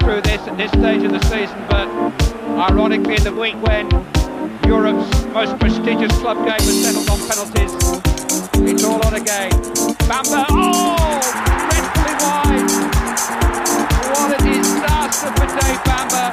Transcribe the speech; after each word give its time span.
through 0.00 0.20
this 0.22 0.40
at 0.48 0.56
this 0.56 0.70
stage 0.72 1.02
of 1.04 1.12
the 1.12 1.20
season, 1.28 1.58
but 1.68 1.86
ironically 2.58 3.16
in 3.16 3.22
the 3.22 3.32
week 3.32 3.54
when 3.62 3.88
Europe's 4.66 5.24
most 5.32 5.58
prestigious 5.58 6.12
club 6.18 6.36
game 6.38 6.66
was 6.66 6.82
settled 6.82 7.08
on 7.10 7.18
penalties, 7.28 7.72
it's 8.68 8.84
all 8.84 9.04
on 9.06 9.14
again. 9.14 9.50
Bamber, 10.08 10.44
oh, 10.50 11.20
dreadfully 11.68 12.14
wide. 12.24 12.70
What 14.10 14.34
a 14.34 14.44
disaster 14.44 15.30
for 15.36 15.46
Dave 15.60 15.80
Bamber. 15.84 16.26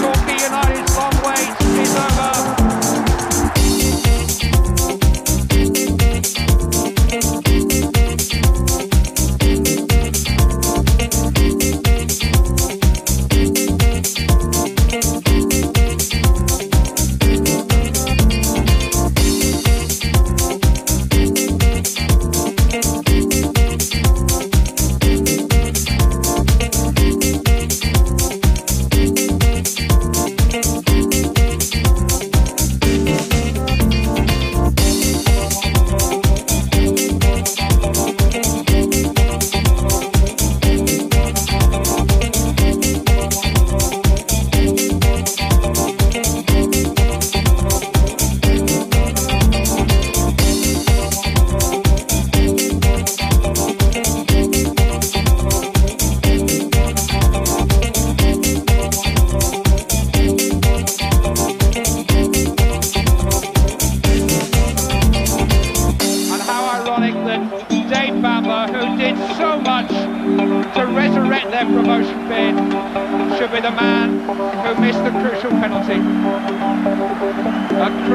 Torquay 0.00 0.38
United's 0.42 0.96
long 0.96 1.16
wait 1.24 1.50
is 1.80 1.94
over. 1.94 2.55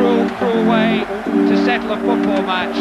cruel, 0.01 0.29
cruel 0.38 0.66
way 0.66 1.06
to 1.47 1.56
settle 1.63 1.91
a 1.91 1.97
football 1.97 2.41
match. 2.41 2.75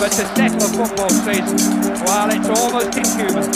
But 0.00 0.10
to 0.10 0.24
settle 0.34 0.62
a 0.62 0.68
football 0.68 1.10
season—well, 1.10 2.30
it's 2.34 2.48
almost 2.48 2.98
inhuman. 2.98 3.46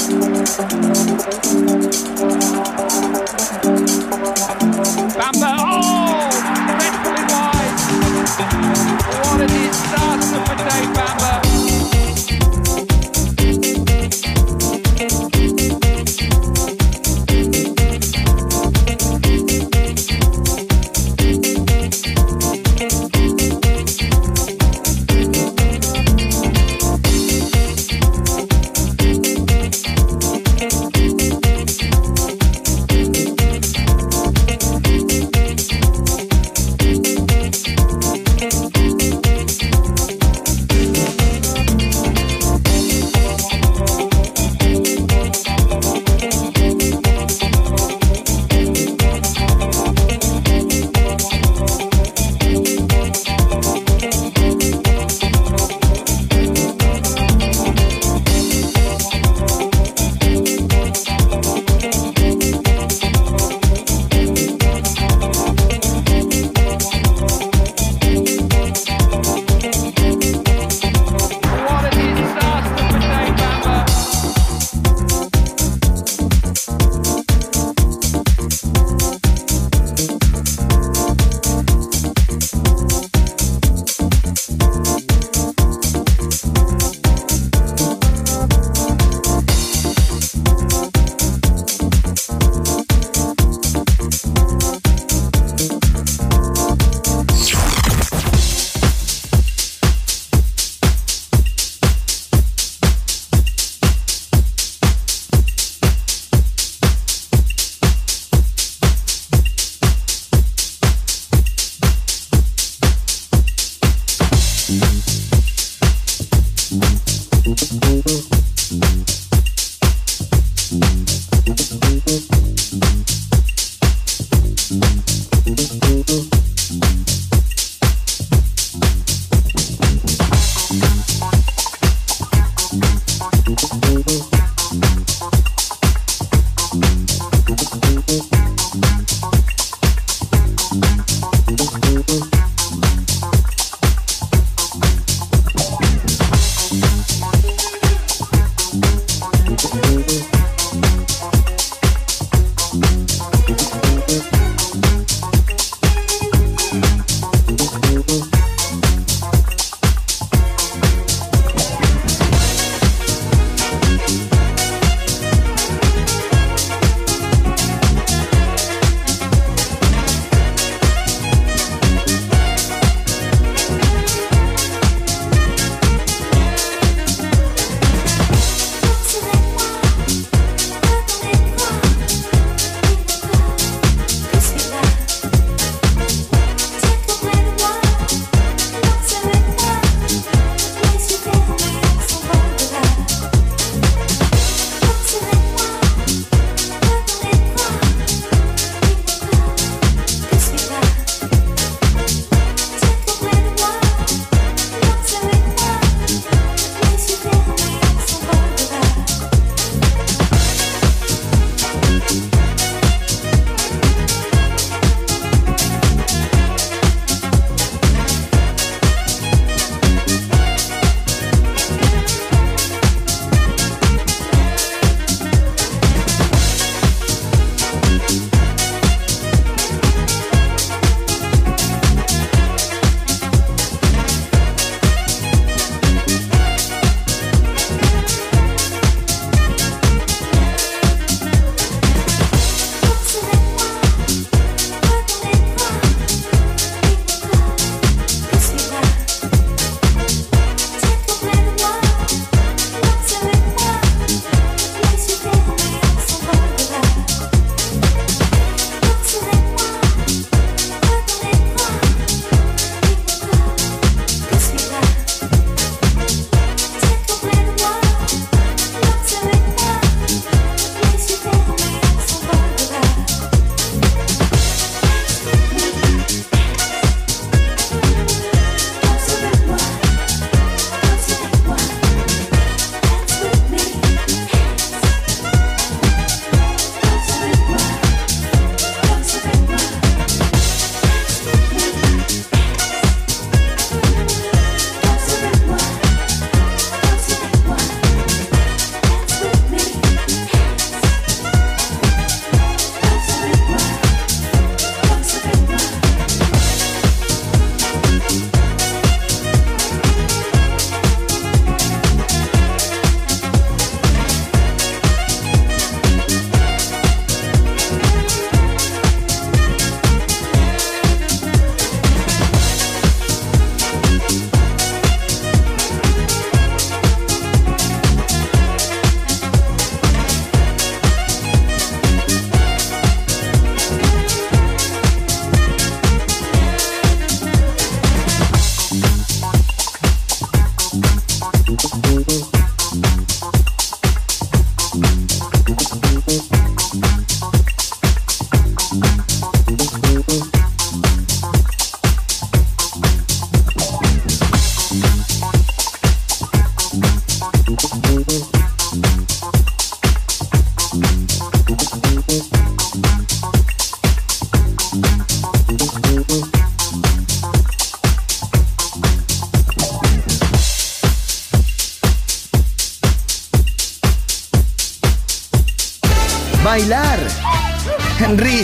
Bamber, 5.18 5.67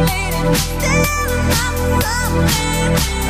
waiting, 0.00 0.54
still 0.54 1.04
I'm 1.62 1.76
loving. 2.00 3.23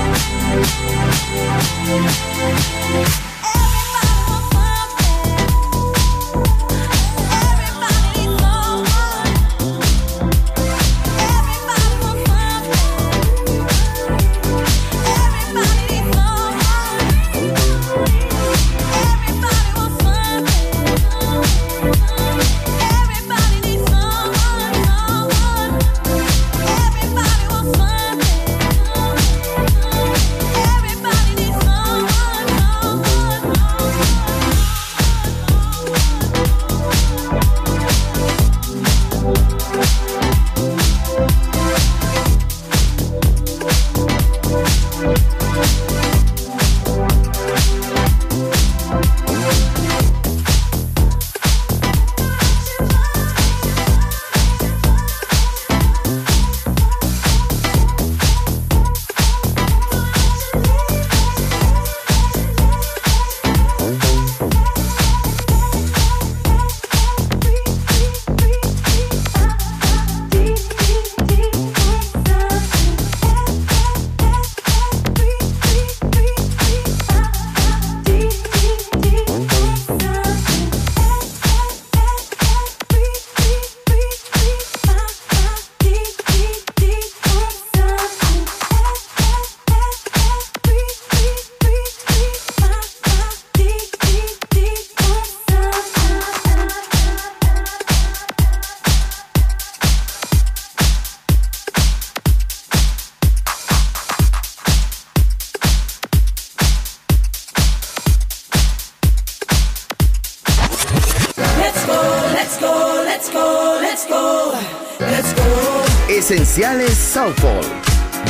go, 113.34 113.78
let's 113.80 114.06
go, 114.06 114.52
let's 115.00 115.34
go. 115.34 115.84
Esenciales 116.08 116.96
Southall. 116.96 117.64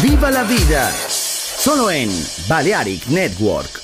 Viva 0.02 0.30
la 0.30 0.44
vida. 0.44 0.90
Solo 1.08 1.90
en 1.90 2.10
Balearic 2.48 3.06
Network. 3.08 3.83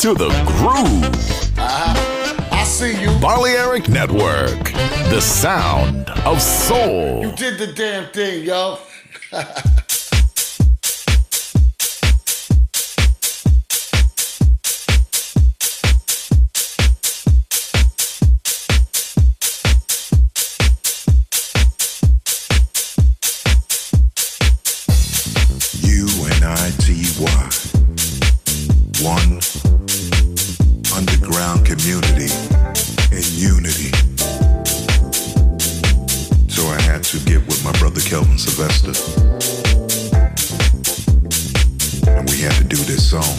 To 0.00 0.12
the 0.14 0.28
groove. 0.46 1.58
Uh, 1.58 2.48
I 2.52 2.64
see 2.64 3.00
you. 3.00 3.08
Balearic 3.18 3.88
Network, 3.88 4.70
the 5.10 5.20
sound 5.20 6.10
of 6.24 6.40
soul. 6.40 7.22
You 7.22 7.32
did 7.32 7.58
the 7.58 7.72
damn 7.72 8.12
thing, 8.12 8.44
yo. 8.44 8.78
U 25.82 26.06
N 26.36 26.44
I 26.44 26.70
T 26.78 27.10
Y. 27.18 27.50
One 29.02 29.40
sound 31.46 31.64
community 31.64 32.32
in 33.12 33.24
unity. 33.38 33.90
So 36.48 36.62
I 36.66 36.80
had 36.80 37.04
to 37.04 37.18
get 37.20 37.46
with 37.46 37.62
my 37.64 37.70
brother 37.78 38.00
Kelvin 38.00 38.36
Sylvester. 38.36 38.94
And 42.10 42.28
we 42.30 42.38
had 42.38 42.56
to 42.62 42.64
do 42.64 42.76
this 42.90 43.10
song. 43.10 43.36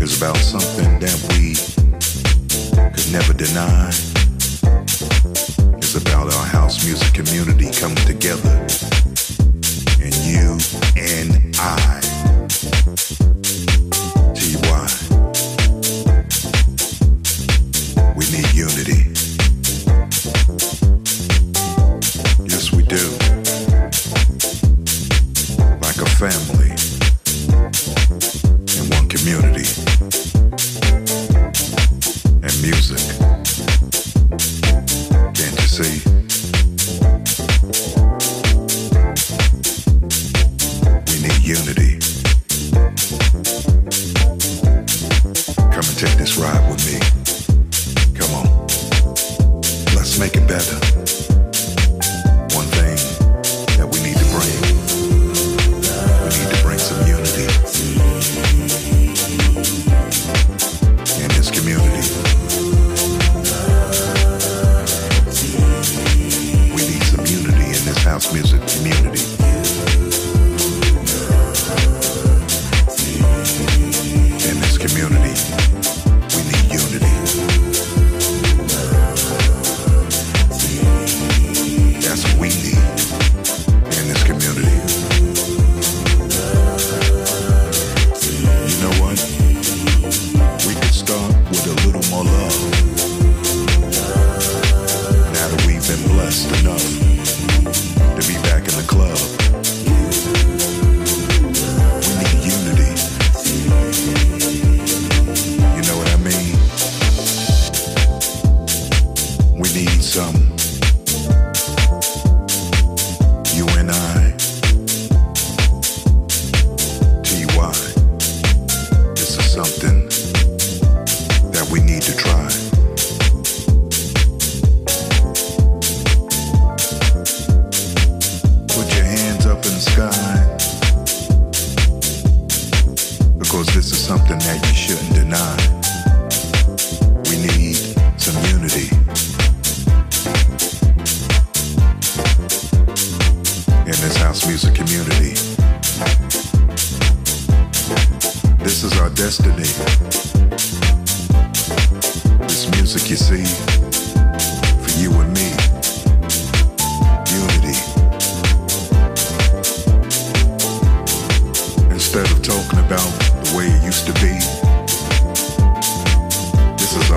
It's 0.00 0.16
about 0.18 0.36
something 0.36 1.00
that 1.00 1.18
we 1.30 1.56
could 2.94 3.10
never 3.10 3.32
deny. 3.32 3.88
It's 5.78 5.96
about 5.96 6.32
our 6.32 6.46
house 6.46 6.86
music 6.86 7.12
community 7.12 7.72
coming 7.72 8.04
together. 8.06 8.54
And 10.00 10.14
you 10.30 10.58
and 10.96 11.56
I. 11.58 13.33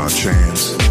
chance. 0.10 0.87